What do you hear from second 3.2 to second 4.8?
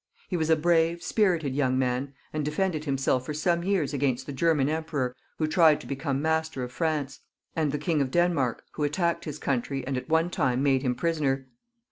for some years against the German